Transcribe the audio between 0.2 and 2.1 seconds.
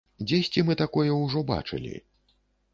Дзесьці мы такое ўжо бачылі.